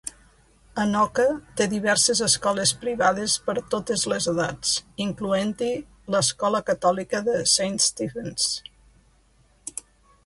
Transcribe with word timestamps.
Anoka 0.83 1.25
té 1.59 1.67
diverses 1.73 2.21
escoles 2.27 2.71
privades 2.85 3.35
per 3.49 3.55
a 3.61 3.63
totes 3.75 4.07
les 4.13 4.29
edats, 4.33 4.73
incloent-hi 5.07 5.71
l'Escola 6.17 6.63
Catòlica 6.73 7.25
de 7.31 7.39
St. 7.53 7.85
Stephens. 7.91 8.51